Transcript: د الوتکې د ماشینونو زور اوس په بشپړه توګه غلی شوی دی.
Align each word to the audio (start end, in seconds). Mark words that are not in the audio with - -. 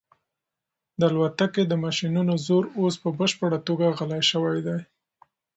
د 0.99 1.01
الوتکې 1.09 1.63
د 1.67 1.73
ماشینونو 1.83 2.33
زور 2.45 2.63
اوس 2.79 2.95
په 3.03 3.09
بشپړه 3.19 3.57
توګه 3.67 3.85
غلی 3.97 4.21
شوی 4.31 4.59
دی. 4.67 4.79